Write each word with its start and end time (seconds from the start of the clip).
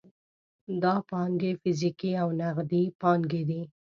دا 0.81 0.93
پانګې 1.09 1.51
فزیکي 1.61 2.11
او 2.21 2.29
نغدي 2.39 2.83
پانګې 3.01 3.41
دي. 3.49 3.61